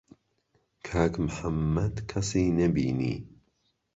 [0.87, 3.15] کاک محەممەد کەسی نەبینی.